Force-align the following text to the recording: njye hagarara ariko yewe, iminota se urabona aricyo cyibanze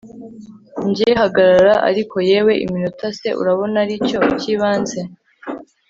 njye 0.87 1.09
hagarara 1.21 1.75
ariko 1.89 2.15
yewe, 2.29 2.53
iminota 2.65 3.05
se 3.19 3.29
urabona 3.41 3.77
aricyo 3.83 4.19
cyibanze 4.39 4.99